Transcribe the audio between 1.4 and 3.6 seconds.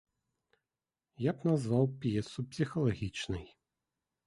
б назваў п'есу псіхалагічнай.